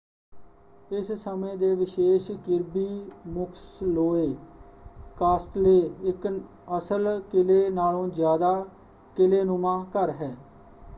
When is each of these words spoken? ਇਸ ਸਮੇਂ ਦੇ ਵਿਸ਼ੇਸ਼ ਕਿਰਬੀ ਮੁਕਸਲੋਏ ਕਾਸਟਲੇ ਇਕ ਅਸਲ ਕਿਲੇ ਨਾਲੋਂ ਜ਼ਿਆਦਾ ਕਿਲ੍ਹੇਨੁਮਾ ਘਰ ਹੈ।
ਇਸ 0.89 1.11
ਸਮੇਂ 1.13 1.55
ਦੇ 1.57 1.73
ਵਿਸ਼ੇਸ਼ 1.75 2.31
ਕਿਰਬੀ 2.45 2.85
ਮੁਕਸਲੋਏ 3.27 4.33
ਕਾਸਟਲੇ 5.17 5.77
ਇਕ 6.03 6.27
ਅਸਲ 6.77 7.19
ਕਿਲੇ 7.31 7.69
ਨਾਲੋਂ 7.69 8.07
ਜ਼ਿਆਦਾ 8.09 8.53
ਕਿਲ੍ਹੇਨੁਮਾ 9.15 9.81
ਘਰ 9.95 10.09
ਹੈ। 10.11 10.35